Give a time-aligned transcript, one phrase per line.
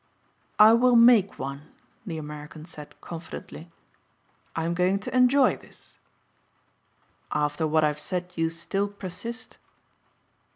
[0.57, 1.61] "I will make one,"
[2.07, 3.69] the American said confidently,
[4.55, 5.95] "I am going to enjoy this."
[7.31, 9.59] "After what I have said you still persist?"